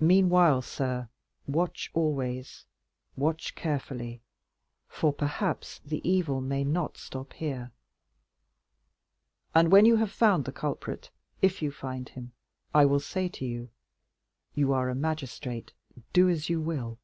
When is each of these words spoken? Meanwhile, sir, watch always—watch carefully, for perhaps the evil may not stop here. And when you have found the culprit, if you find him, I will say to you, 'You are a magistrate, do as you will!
Meanwhile, 0.00 0.62
sir, 0.62 1.08
watch 1.46 1.92
always—watch 1.94 3.54
carefully, 3.54 4.20
for 4.88 5.12
perhaps 5.12 5.80
the 5.84 6.00
evil 6.02 6.40
may 6.40 6.64
not 6.64 6.96
stop 6.96 7.32
here. 7.34 7.70
And 9.54 9.70
when 9.70 9.84
you 9.86 9.94
have 9.98 10.10
found 10.10 10.46
the 10.46 10.50
culprit, 10.52 11.12
if 11.42 11.62
you 11.62 11.70
find 11.70 12.08
him, 12.08 12.32
I 12.74 12.86
will 12.86 12.98
say 12.98 13.28
to 13.28 13.44
you, 13.44 13.70
'You 14.56 14.72
are 14.72 14.88
a 14.88 14.96
magistrate, 14.96 15.72
do 16.12 16.28
as 16.28 16.48
you 16.48 16.60
will! 16.60 16.98